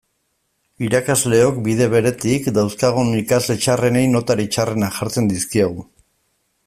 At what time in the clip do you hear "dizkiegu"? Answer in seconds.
5.35-5.87